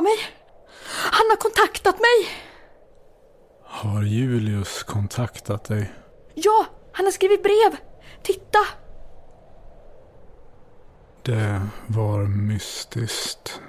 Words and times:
Mig! 0.00 0.18
Han 1.12 1.26
har 1.30 1.36
kontaktat 1.36 1.94
mig! 1.94 2.28
Har 3.64 4.02
Julius 4.02 4.82
kontaktat 4.82 5.64
dig? 5.64 5.92
Ja, 6.34 6.66
han 6.92 7.04
har 7.04 7.12
skrivit 7.12 7.42
brev. 7.42 7.76
Titta! 8.22 8.58
Det 11.22 11.60
var 11.86 12.22
mystiskt. 12.24 13.60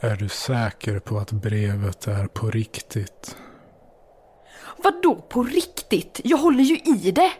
Är 0.00 0.16
du 0.16 0.28
säker 0.28 0.98
på 0.98 1.18
att 1.18 1.32
brevet 1.32 2.06
är 2.06 2.26
på 2.26 2.50
riktigt? 2.50 3.36
Vadå 4.76 5.14
på 5.14 5.42
riktigt? 5.42 6.20
Jag 6.24 6.38
håller 6.38 6.64
ju 6.64 6.76
i 6.78 7.10
det! 7.10 7.32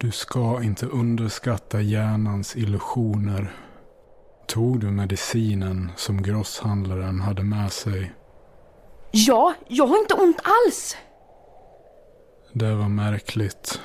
Du 0.00 0.10
ska 0.10 0.62
inte 0.62 0.86
underskatta 0.86 1.80
hjärnans 1.80 2.56
illusioner. 2.56 3.67
Tog 4.48 4.80
du 4.80 4.90
medicinen 4.90 5.92
som 5.96 6.22
grosshandlaren 6.22 7.20
hade 7.20 7.42
med 7.42 7.72
sig? 7.72 8.12
Ja, 9.10 9.54
jag 9.68 9.86
har 9.86 9.98
inte 9.98 10.14
ont 10.14 10.40
alls! 10.42 10.96
Det 12.52 12.74
var 12.74 12.88
märkligt. 12.88 13.80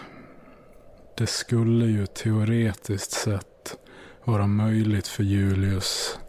Det 1.17 1.27
skulle 1.27 1.85
ju 1.85 2.05
teoretiskt 2.05 3.11
sett 3.11 3.77
vara 4.23 4.47
möjligt 4.47 5.07
för 5.07 5.23
Julius 5.23 6.19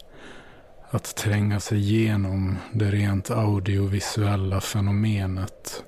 att 0.91 1.17
tränga 1.17 1.61
sig 1.61 1.79
igenom 1.79 2.57
det 2.73 2.91
rent 2.91 3.31
audiovisuella 3.31 4.61
fenomenet 4.61 5.85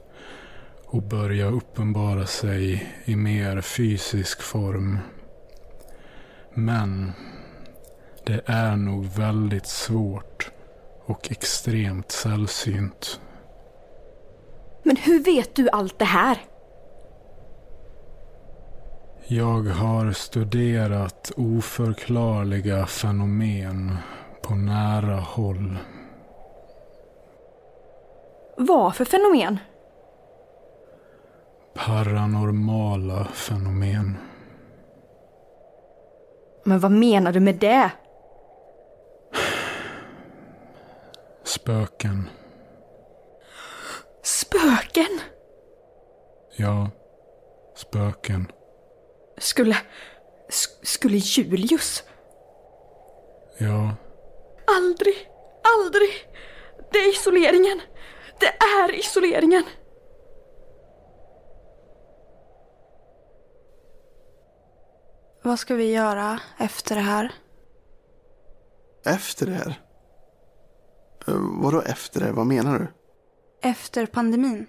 och 0.85 1.03
börja 1.03 1.47
uppenbara 1.47 2.27
sig 2.27 2.95
i 3.05 3.17
mer 3.17 3.61
fysisk 3.61 4.43
form. 4.43 4.99
Men 6.55 7.13
det 8.27 8.41
är 8.47 8.77
nog 8.77 9.05
väldigt 9.05 9.67
svårt 9.67 10.51
och 11.05 11.31
extremt 11.31 12.11
sällsynt. 12.11 13.21
Men 14.83 14.97
hur 14.97 15.25
vet 15.25 15.55
du 15.55 15.71
allt 15.71 15.99
det 15.99 16.05
här? 16.05 16.39
Jag 19.27 19.63
har 19.63 20.13
studerat 20.13 21.33
oförklarliga 21.37 22.87
fenomen 22.87 23.97
på 24.43 24.55
nära 24.55 25.17
håll. 25.17 25.79
Vad 28.57 28.97
för 28.97 29.05
fenomen? 29.05 29.59
Paranormala 31.75 33.25
fenomen. 33.25 34.17
Men 36.65 36.81
vad 36.81 36.93
menar 36.93 37.33
du 37.33 37.41
med 37.41 37.55
det? 37.55 37.91
Spöken. 41.61 42.31
Spöken? 44.23 45.21
Ja, 46.57 46.91
spöken. 47.77 48.53
Skulle... 49.39 49.75
sk- 50.49 50.85
Skulle 50.85 51.17
Julius? 51.17 52.05
Ja, 53.59 53.95
Aldrig, 54.67 55.15
aldrig! 55.79 56.11
Det 56.93 56.99
är 56.99 57.09
isoleringen! 57.13 57.81
Det 58.41 58.47
är 58.47 58.95
isoleringen! 58.95 59.65
Vad 65.43 65.59
ska 65.59 65.75
vi 65.75 65.93
göra 65.93 66.41
efter 66.59 66.95
det 66.95 67.01
här? 67.01 67.33
Efter 69.05 69.47
det 69.47 69.53
här? 69.53 69.81
Eh, 71.29 71.35
Vadå 71.63 71.83
efter 71.83 72.21
det? 72.21 72.33
Vad 72.33 72.47
menar 72.47 72.79
du? 72.79 72.87
Efter 73.69 74.07
pandemin? 74.07 74.67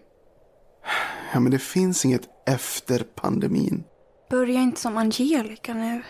Ja, 1.34 1.40
men 1.40 1.52
det 1.52 1.60
finns 1.60 2.06
inget 2.06 2.30
efter 2.46 3.00
pandemin. 3.16 3.84
Börja 4.30 4.60
inte 4.62 4.82
som 4.82 4.98
Angelica 4.98 5.74
nu. 5.74 6.04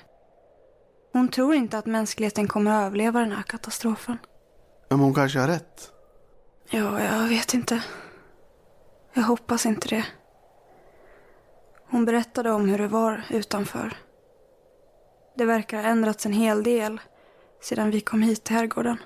Hon 1.13 1.27
tror 1.29 1.55
inte 1.55 1.77
att 1.77 1.85
mänskligheten 1.85 2.47
kommer 2.47 2.71
att 2.71 2.85
överleva 2.87 3.19
den 3.19 3.31
här 3.31 3.43
katastrofen. 3.43 4.17
Men 4.89 4.99
hon 4.99 5.13
kanske 5.13 5.39
har 5.39 5.47
rätt. 5.47 5.91
Ja, 6.69 7.03
jag 7.03 7.27
vet 7.27 7.53
inte. 7.53 7.83
Jag 9.13 9.23
hoppas 9.23 9.65
inte 9.65 9.87
det. 9.87 10.05
Hon 11.89 12.05
berättade 12.05 12.51
om 12.51 12.69
hur 12.69 12.77
det 12.77 12.87
var 12.87 13.23
utanför. 13.29 13.97
Det 15.37 15.45
verkar 15.45 15.77
ha 15.77 15.89
ändrats 15.89 16.25
en 16.25 16.33
hel 16.33 16.63
del 16.63 16.99
sedan 17.61 17.91
vi 17.91 18.01
kom 18.01 18.21
hit 18.21 18.43
till 18.43 18.55
herrgården. 18.55 18.97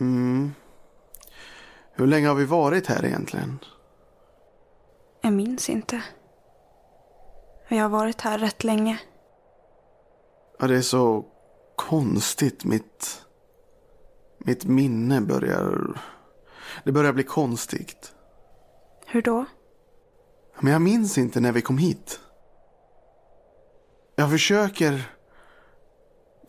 Mm. 0.00 0.54
Hur 1.92 2.06
länge 2.06 2.28
har 2.28 2.34
vi 2.34 2.44
varit 2.44 2.86
här 2.86 3.04
egentligen? 3.04 3.58
Jag 5.20 5.32
minns 5.32 5.70
inte. 5.70 6.02
Vi 7.68 7.78
har 7.78 7.88
varit 7.88 8.20
här 8.20 8.38
rätt 8.38 8.64
länge. 8.64 9.00
Ja, 10.58 10.66
det 10.66 10.76
är 10.76 10.82
så 10.82 11.24
konstigt. 11.76 12.64
Mitt, 12.64 13.22
mitt 14.38 14.64
minne 14.64 15.20
börjar... 15.20 16.00
Det 16.84 16.92
börjar 16.92 17.12
bli 17.12 17.24
konstigt. 17.24 18.12
Hur 19.06 19.22
då? 19.22 19.44
Men 20.60 20.72
jag 20.72 20.82
minns 20.82 21.18
inte 21.18 21.40
när 21.40 21.52
vi 21.52 21.62
kom 21.62 21.78
hit. 21.78 22.20
Jag 24.16 24.30
försöker 24.30 25.12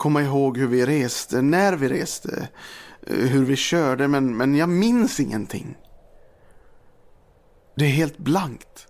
komma 0.04 0.22
ihåg 0.22 0.58
hur 0.58 0.68
vi 0.68 0.86
reste, 0.86 1.42
när 1.42 1.74
vi 1.74 1.90
reste, 1.90 2.50
eh, 3.08 3.16
hur 3.16 3.46
vi 3.46 3.56
körde, 3.56 4.08
men, 4.08 4.38
men 4.38 4.56
jag 4.56 4.70
minns 4.70 5.20
ingenting. 5.20 5.78
Det 7.76 7.86
är 7.86 7.90
helt 7.90 8.18
blankt. 8.18 8.88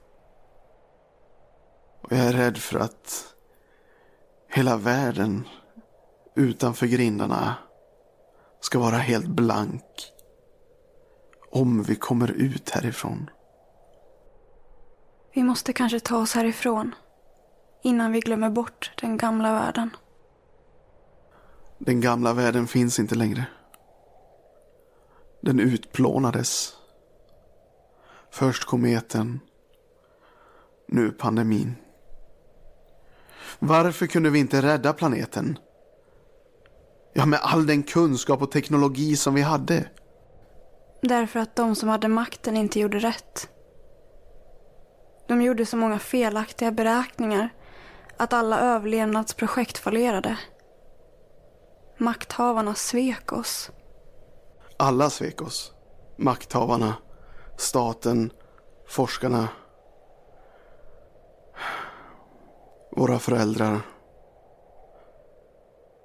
Och 2.01 2.11
jag 2.11 2.19
är 2.19 2.33
rädd 2.33 2.57
för 2.57 2.79
att 2.79 3.33
hela 4.49 4.77
världen 4.77 5.47
utanför 6.35 6.85
grindarna 6.85 7.55
ska 8.61 8.79
vara 8.79 8.97
helt 8.97 9.27
blank. 9.27 10.11
Om 11.51 11.83
vi 11.83 11.95
kommer 11.95 12.31
ut 12.31 12.69
härifrån. 12.69 13.29
Vi 15.33 15.43
måste 15.43 15.73
kanske 15.73 15.99
ta 15.99 16.17
oss 16.17 16.33
härifrån. 16.33 16.95
Innan 17.83 18.11
vi 18.11 18.19
glömmer 18.19 18.49
bort 18.49 18.91
den 19.01 19.17
gamla 19.17 19.53
världen. 19.53 19.89
Den 21.85 22.01
gamla 22.01 22.33
världen 22.33 22.67
finns 22.67 22.99
inte 22.99 23.15
längre. 23.15 23.45
Den 25.41 25.59
utplånades. 25.59 26.73
Först 28.31 28.65
kometen. 28.65 29.39
Nu 30.87 31.11
pandemin. 31.11 31.75
Varför 33.59 34.07
kunde 34.07 34.29
vi 34.29 34.39
inte 34.39 34.61
rädda 34.61 34.93
planeten? 34.93 35.57
Ja, 37.13 37.25
med 37.25 37.39
all 37.43 37.67
den 37.67 37.83
kunskap 37.83 38.41
och 38.41 38.51
teknologi 38.51 39.15
som 39.15 39.33
vi 39.33 39.41
hade. 39.41 39.89
Därför 41.01 41.39
att 41.39 41.55
de 41.55 41.75
som 41.75 41.89
hade 41.89 42.07
makten 42.07 42.57
inte 42.57 42.79
gjorde 42.79 42.99
rätt. 42.99 43.49
De 45.27 45.41
gjorde 45.41 45.65
så 45.65 45.77
många 45.77 45.99
felaktiga 45.99 46.71
beräkningar 46.71 47.49
att 48.17 48.33
alla 48.33 48.59
överlevnadsprojekt 48.59 49.77
fallerade. 49.77 50.37
Makthavarna 52.03 52.75
svek 52.75 53.31
oss. 53.31 53.71
Alla 54.77 55.09
svek 55.09 55.41
oss. 55.41 55.73
Makthavarna, 56.17 56.95
staten, 57.57 58.31
forskarna. 58.87 59.49
Våra 62.91 63.19
föräldrar. 63.19 63.81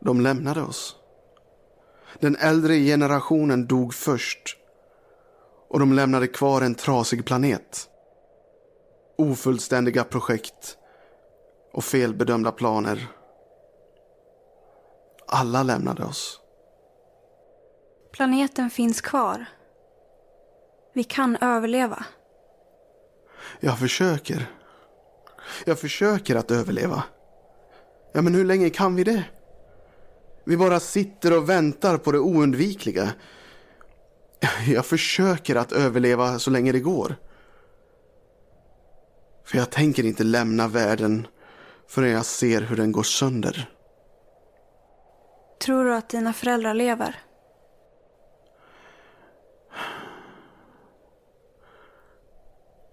De 0.00 0.20
lämnade 0.20 0.62
oss. 0.62 0.96
Den 2.20 2.36
äldre 2.36 2.74
generationen 2.74 3.66
dog 3.66 3.94
först. 3.94 4.56
Och 5.68 5.78
de 5.78 5.92
lämnade 5.92 6.26
kvar 6.26 6.62
en 6.62 6.74
trasig 6.74 7.26
planet. 7.26 7.88
Ofullständiga 9.16 10.04
projekt 10.04 10.78
och 11.72 11.84
felbedömda 11.84 12.52
planer. 12.52 13.18
Alla 15.28 15.62
lämnade 15.62 16.04
oss. 16.04 16.40
Planeten 18.12 18.70
finns 18.70 19.00
kvar. 19.00 19.44
Vi 20.94 21.04
kan 21.04 21.36
överleva. 21.36 22.04
Jag 23.60 23.78
försöker. 23.78 24.46
Jag 25.64 25.78
försöker 25.78 26.36
att 26.36 26.50
överleva. 26.50 27.02
Ja, 28.12 28.22
men 28.22 28.34
hur 28.34 28.44
länge 28.44 28.70
kan 28.70 28.96
vi 28.96 29.04
det? 29.04 29.25
Vi 30.44 30.56
bara 30.56 30.80
sitter 30.80 31.36
och 31.36 31.48
väntar 31.48 31.96
på 31.96 32.12
det 32.12 32.19
oundvikliga. 32.19 33.12
Jag 34.66 34.86
försöker 34.86 35.56
att 35.56 35.72
överleva 35.72 36.38
så 36.38 36.50
länge 36.50 36.72
det 36.72 36.81
går. 36.81 37.16
För 39.44 39.58
jag 39.58 39.70
tänker 39.70 40.04
inte 40.04 40.24
lämna 40.24 40.69
världen 40.69 41.26
förrän 41.88 42.10
jag 42.10 42.26
ser 42.26 42.60
hur 42.60 42.76
den 42.76 42.92
går 42.92 43.02
sönder. 43.02 43.70
Tror 45.58 45.84
du 45.84 45.94
att 45.94 46.08
dina 46.08 46.32
föräldrar 46.32 46.75
lever? 46.75 47.22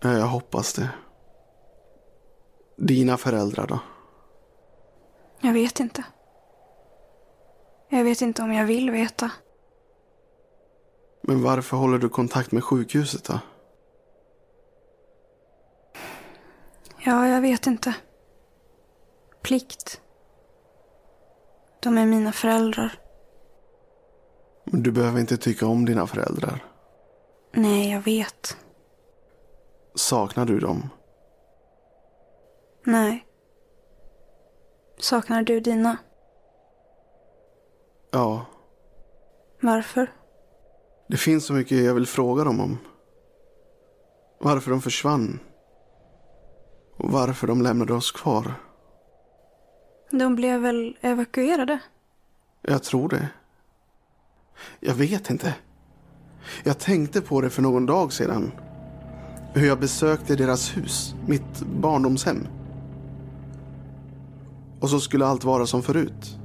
Ja, 0.02 0.12
jag 0.14 0.28
hoppas 0.28 0.74
det. 0.74 0.90
Dina 2.78 3.18
föräldrar 3.18 3.68
då? 3.68 3.80
Jag 5.42 5.54
vet 5.54 5.80
inte. 5.80 6.04
Jag 7.90 8.04
vet 8.04 8.22
inte 8.22 8.42
om 8.42 8.54
jag 8.54 8.66
vill 8.66 8.92
veta. 8.92 9.32
Men 11.22 11.44
varför 11.44 11.78
håller 11.78 11.98
du 11.98 12.10
kontakt 12.10 12.52
med 12.52 12.64
sjukhuset 12.64 13.24
då? 13.24 13.40
Ja, 17.04 17.28
jag 17.28 17.42
vet 17.42 17.68
inte. 17.68 17.96
Plikt. 19.42 20.02
De 21.86 21.98
är 21.98 22.06
mina 22.06 22.32
föräldrar. 22.32 23.00
Men 24.64 24.84
du 24.84 24.92
behöver 24.92 25.20
inte 25.20 25.38
tycka 25.38 25.68
om 25.68 25.86
dina 25.86 26.08
föräldrar. 26.08 26.64
Nej, 27.54 27.92
jag 27.92 28.02
vet. 28.02 28.58
Saknar 29.96 30.46
du 30.46 30.60
dem? 30.60 30.90
Nej. 32.86 33.26
Saknar 35.00 35.44
du 35.44 35.60
dina? 35.60 35.98
Ja. 38.12 38.46
Varför? 39.62 40.12
Det 41.08 41.18
finns 41.18 41.46
så 41.46 41.54
mycket 41.54 41.84
jag 41.84 41.94
vill 41.94 42.08
fråga 42.08 42.44
dem 42.44 42.60
om. 42.60 42.78
Varför 44.40 44.72
de 44.72 44.82
försvann. 44.82 45.40
Och 46.98 47.12
varför 47.12 47.48
de 47.48 47.62
lämnade 47.62 47.94
oss 47.94 48.12
kvar. 48.12 48.54
De 50.18 50.36
blev 50.36 50.62
väl 50.62 50.98
evakuerade? 51.02 51.80
Jag 52.62 52.84
tror 52.84 53.10
det. 53.10 53.30
Jag 54.80 54.96
vet 54.96 55.30
inte. 55.30 55.56
Jag 56.64 56.80
tänkte 56.80 57.22
på 57.22 57.42
det 57.42 57.50
för 57.50 57.62
någon 57.62 57.86
dag 57.86 58.14
sedan. 58.14 58.52
Hur 59.54 59.68
jag 59.68 59.80
besökte 59.80 60.36
deras 60.36 60.78
hus, 60.78 61.16
mitt 61.28 61.60
barndomshem. 61.60 62.48
Och 64.80 64.90
så 64.90 65.00
skulle 65.00 65.26
allt 65.26 65.44
vara 65.44 65.66
som 65.66 65.84
förut. 65.84 66.40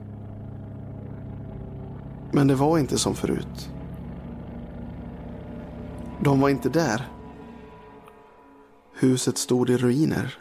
Men 2.33 2.47
det 2.47 2.55
var 2.55 2.79
inte 2.79 2.99
som 2.99 3.15
förut. 3.15 3.71
De 6.21 6.41
var 6.41 6.49
inte 6.49 6.69
där. 6.69 7.09
Huset 8.95 9.39
stod 9.39 9.71
i 9.71 9.77
ruiner. 9.77 10.39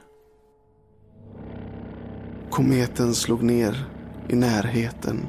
Kometen 2.60 3.16
slog 3.16 3.44
ner 3.44 3.86
i 4.28 4.36
närheten. 4.36 5.28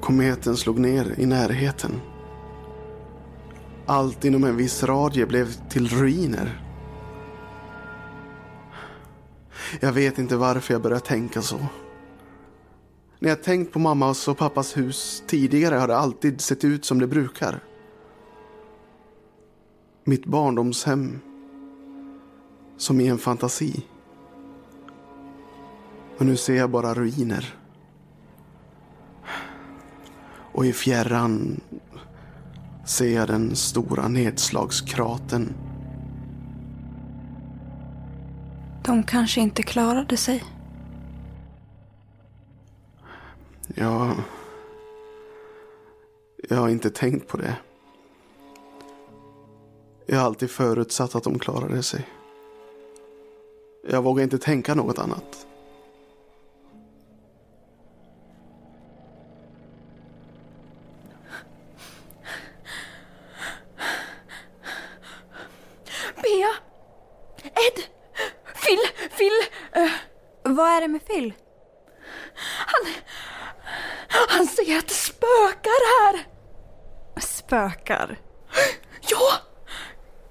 Kometen 0.00 0.56
slog 0.56 0.78
ner 0.78 1.14
i 1.18 1.26
närheten. 1.26 2.00
Allt 3.86 4.24
inom 4.24 4.44
en 4.44 4.56
viss 4.56 4.82
radie 4.82 5.26
blev 5.26 5.68
till 5.68 5.88
ruiner. 5.88 6.62
Jag 9.80 9.92
vet 9.92 10.18
inte 10.18 10.36
varför 10.36 10.74
jag 10.74 10.82
började 10.82 11.06
tänka 11.06 11.42
så. 11.42 11.66
När 13.18 13.28
jag 13.28 13.42
tänkt 13.42 13.72
på 13.72 13.78
mammas 13.78 14.28
och 14.28 14.38
pappas 14.38 14.76
hus 14.76 15.22
tidigare 15.26 15.74
har 15.74 15.88
det 15.88 15.96
alltid 15.96 16.40
sett 16.40 16.64
ut 16.64 16.84
som 16.84 16.98
det 16.98 17.06
brukar. 17.06 17.64
Mitt 20.04 20.26
barndomshem. 20.26 21.20
Som 22.76 23.00
i 23.00 23.08
en 23.08 23.18
fantasi. 23.18 23.84
Och 26.18 26.26
nu 26.26 26.36
ser 26.36 26.54
jag 26.56 26.70
bara 26.70 26.94
ruiner. 26.94 27.54
Och 30.52 30.66
i 30.66 30.72
fjärran 30.72 31.60
ser 32.86 33.14
jag 33.14 33.28
den 33.28 33.56
stora 33.56 34.08
nedslagskraten. 34.08 35.54
De 38.84 39.02
kanske 39.02 39.40
inte 39.40 39.62
klarade 39.62 40.16
sig. 40.16 40.44
Ja, 43.74 44.12
jag 46.48 46.56
har 46.56 46.68
inte 46.68 46.90
tänkt 46.90 47.28
på 47.28 47.36
det. 47.36 47.56
Jag 50.06 50.18
har 50.18 50.26
alltid 50.26 50.50
förutsatt 50.50 51.14
att 51.14 51.24
de 51.24 51.38
klarade 51.38 51.82
sig. 51.82 52.06
Jag 53.88 54.02
vågar 54.02 54.22
inte 54.24 54.38
tänka 54.38 54.74
något 54.74 54.98
annat. 54.98 55.46
Bea! 66.22 66.52
Ed! 67.44 67.84
Phil! 68.64 69.08
Phil! 69.18 69.32
eh, 69.72 69.90
Vad 70.42 70.71
är 70.82 70.88
det 70.88 70.92
med 70.92 71.06
Phil? 71.06 71.32
han 74.28 74.46
säger 74.46 74.78
att 74.78 74.88
det 74.88 74.94
spökar 74.94 76.00
här! 76.00 76.26
Spökar. 77.20 78.20
Ja! 79.08 79.32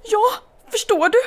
Ja, 0.04 0.34
förstår 0.72 1.10
du? 1.10 1.20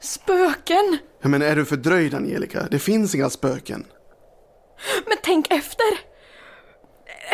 Spöken! 0.00 0.98
Men 1.20 1.42
är 1.42 1.56
du 1.56 1.64
fördröjd 1.64 2.14
Angelica? 2.14 2.66
Det 2.70 2.78
finns 2.78 3.14
inga 3.14 3.30
spöken. 3.30 3.86
Men 5.06 5.16
tänk 5.22 5.50
efter! 5.50 5.98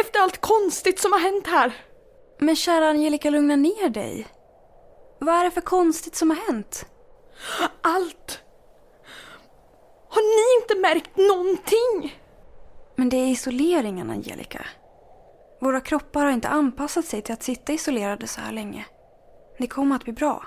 Efter 0.00 0.20
allt 0.20 0.40
konstigt 0.40 1.00
som 1.00 1.12
har 1.12 1.20
hänt 1.20 1.46
här. 1.46 1.72
Men 2.38 2.56
kära 2.56 2.88
Angelica, 2.88 3.30
lugna 3.30 3.56
ner 3.56 3.88
dig. 3.88 4.26
Vad 5.20 5.34
är 5.34 5.44
det 5.44 5.50
för 5.50 5.60
konstigt 5.60 6.16
som 6.16 6.30
har 6.30 6.36
hänt? 6.36 6.86
Allt! 7.82 8.40
Har 10.08 10.22
ni 10.22 10.62
inte 10.62 10.74
märkt 10.74 11.16
någonting? 11.16 12.22
Men 12.96 13.08
det 13.08 13.16
är 13.16 13.26
isoleringen, 13.26 14.10
Angelica. 14.10 14.66
Våra 15.60 15.80
kroppar 15.80 16.24
har 16.24 16.32
inte 16.32 16.48
anpassat 16.48 17.04
sig 17.04 17.22
till 17.22 17.32
att 17.32 17.42
sitta 17.42 17.72
isolerade 17.72 18.26
så 18.26 18.40
här 18.40 18.52
länge. 18.52 18.86
Det 19.58 19.66
kommer 19.66 19.96
att 19.96 20.04
bli 20.04 20.12
bra. 20.12 20.44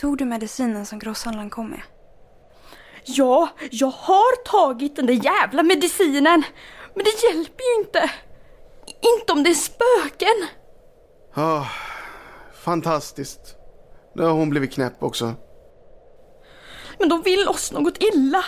Tog 0.00 0.18
du 0.18 0.24
medicinen 0.24 0.86
som 0.86 0.98
grosshandlaren 0.98 1.50
kom 1.50 1.70
med? 1.70 1.82
Ja, 3.04 3.48
jag 3.70 3.90
har 3.90 4.44
tagit 4.44 4.96
den 4.96 5.06
där 5.06 5.24
jävla 5.24 5.62
medicinen. 5.62 6.42
Men 6.94 7.04
det 7.04 7.28
hjälper 7.28 7.62
ju 7.62 7.80
inte. 7.80 8.10
Inte 8.86 9.32
om 9.32 9.42
det 9.42 9.50
är 9.50 9.54
spöken. 9.54 10.48
Ah, 11.34 11.64
fantastiskt. 12.64 13.56
Nu 14.14 14.22
har 14.22 14.32
hon 14.32 14.50
blivit 14.50 14.72
knäpp 14.72 15.02
också. 15.02 15.34
Men 16.98 17.08
de 17.08 17.22
vill 17.22 17.48
oss 17.48 17.72
något 17.72 18.02
illa. 18.02 18.44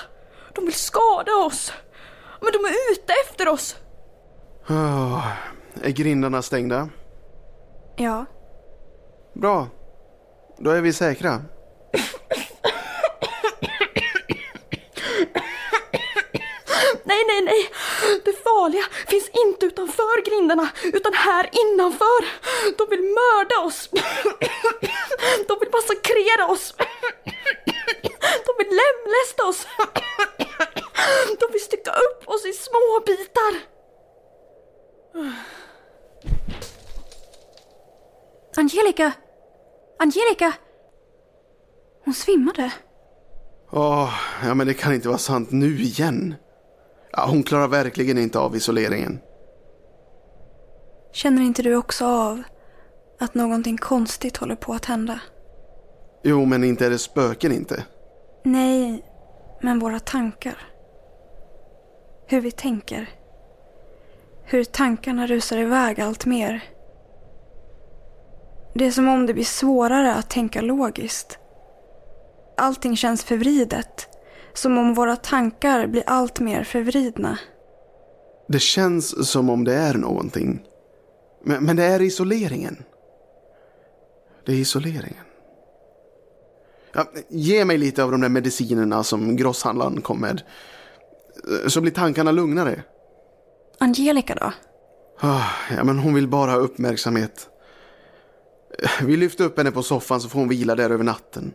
De 0.54 0.64
vill 0.64 0.74
skada 0.74 1.34
oss. 1.36 1.72
Men 2.40 2.52
de 2.52 2.64
är 2.64 2.92
ute 2.92 3.12
efter 3.24 3.48
oss. 3.48 3.76
Ah, 4.66 5.22
är 5.82 5.90
grindarna 5.90 6.42
stängda? 6.42 6.88
Ja. 7.96 8.26
Bra. 9.34 9.68
Då 10.58 10.70
är 10.70 10.80
vi 10.80 10.92
säkra. 10.92 11.42
Nej, 17.04 17.24
nej, 17.26 17.42
nej. 17.42 17.70
Det 18.24 18.32
farliga 18.32 18.84
finns 19.06 19.28
inte 19.46 19.66
utanför 19.66 20.30
grindarna, 20.30 20.68
utan 20.82 21.12
här 21.12 21.50
innanför. 21.52 22.20
De 22.78 22.90
vill 22.90 23.02
mörda 23.02 23.58
oss. 23.66 23.88
De 25.48 25.58
vill 25.60 25.70
massakrera 25.72 26.46
oss. 26.46 26.74
Vill 28.58 28.68
lemlästa 28.68 29.44
oss. 29.48 29.66
De 31.40 31.52
vill 31.52 31.60
stycka 31.62 31.90
upp 31.90 32.28
oss 32.28 32.46
i 32.46 32.52
små 32.52 33.02
bitar. 33.06 33.54
Angelica! 38.56 39.12
Angelica! 39.98 40.52
Hon 42.04 42.14
svimmade. 42.14 42.72
Åh, 43.70 44.14
ja 44.44 44.54
men 44.54 44.66
det 44.66 44.74
kan 44.74 44.94
inte 44.94 45.08
vara 45.08 45.18
sant 45.18 45.50
nu 45.50 45.80
igen. 45.80 46.34
Ja, 47.12 47.26
hon 47.26 47.42
klarar 47.42 47.68
verkligen 47.68 48.18
inte 48.18 48.38
av 48.38 48.56
isoleringen. 48.56 49.20
Känner 51.12 51.42
inte 51.42 51.62
du 51.62 51.76
också 51.76 52.06
av 52.06 52.42
att 53.20 53.34
någonting 53.34 53.76
konstigt 53.78 54.36
håller 54.36 54.56
på 54.56 54.72
att 54.72 54.84
hända? 54.84 55.20
Jo, 56.22 56.44
men 56.44 56.64
inte 56.64 56.86
är 56.86 56.90
det 56.90 56.98
spöken 56.98 57.52
inte. 57.52 57.84
Nej, 58.52 59.04
men 59.60 59.78
våra 59.78 60.00
tankar. 60.00 60.58
Hur 62.26 62.40
vi 62.40 62.50
tänker. 62.50 63.10
Hur 64.44 64.64
tankarna 64.64 65.26
rusar 65.26 65.58
iväg 65.58 66.00
allt 66.00 66.26
mer. 66.26 66.64
Det 68.74 68.86
är 68.86 68.90
som 68.90 69.08
om 69.08 69.26
det 69.26 69.34
blir 69.34 69.44
svårare 69.44 70.14
att 70.14 70.30
tänka 70.30 70.60
logiskt. 70.60 71.38
Allting 72.56 72.96
känns 72.96 73.24
förvridet. 73.24 74.08
Som 74.54 74.78
om 74.78 74.94
våra 74.94 75.16
tankar 75.16 75.86
blir 75.86 76.02
allt 76.06 76.40
mer 76.40 76.64
förvridna. 76.64 77.38
Det 78.48 78.60
känns 78.60 79.30
som 79.30 79.50
om 79.50 79.64
det 79.64 79.74
är 79.74 79.94
någonting. 79.94 80.62
Men, 81.44 81.64
men 81.64 81.76
det 81.76 81.84
är 81.84 82.02
isoleringen. 82.02 82.84
Det 84.46 84.52
är 84.52 84.56
isoleringen. 84.56 85.27
Ja, 86.94 87.10
ge 87.28 87.64
mig 87.64 87.78
lite 87.78 88.04
av 88.04 88.10
de 88.10 88.20
där 88.20 88.28
medicinerna 88.28 89.04
som 89.04 89.36
grosshandlaren 89.36 90.00
kom 90.00 90.20
med. 90.20 90.42
Så 91.66 91.80
blir 91.80 91.92
tankarna 91.92 92.30
lugnare. 92.32 92.82
Angelica 93.78 94.34
då? 94.34 94.52
Ah, 95.20 95.44
Ja, 95.76 95.84
men 95.84 95.98
hon 95.98 96.14
vill 96.14 96.28
bara 96.28 96.50
ha 96.50 96.58
uppmärksamhet. 96.58 97.48
Vi 99.02 99.16
lyfter 99.16 99.44
upp 99.44 99.58
henne 99.58 99.70
på 99.70 99.82
soffan 99.82 100.20
så 100.20 100.28
får 100.28 100.38
hon 100.38 100.48
vila 100.48 100.74
där 100.74 100.90
över 100.90 101.04
natten. 101.04 101.52